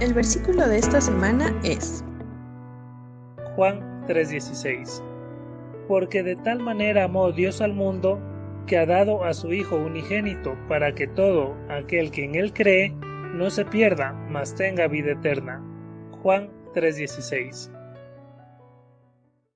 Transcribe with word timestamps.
El 0.00 0.14
versículo 0.14 0.68
de 0.68 0.78
esta 0.78 1.00
semana 1.00 1.52
es 1.64 2.04
Juan 3.56 4.04
3:16. 4.06 5.02
Porque 5.88 6.22
de 6.22 6.36
tal 6.36 6.60
manera 6.60 7.04
amó 7.04 7.32
Dios 7.32 7.60
al 7.60 7.72
mundo 7.72 8.20
que 8.68 8.78
ha 8.78 8.86
dado 8.86 9.24
a 9.24 9.34
su 9.34 9.52
Hijo 9.52 9.74
unigénito 9.74 10.56
para 10.68 10.94
que 10.94 11.08
todo 11.08 11.56
aquel 11.68 12.12
que 12.12 12.26
en 12.26 12.36
él 12.36 12.52
cree 12.52 12.94
no 13.34 13.50
se 13.50 13.64
pierda, 13.64 14.12
mas 14.30 14.54
tenga 14.54 14.86
vida 14.86 15.12
eterna. 15.12 15.60
Juan 16.22 16.48
3:16. 16.74 17.72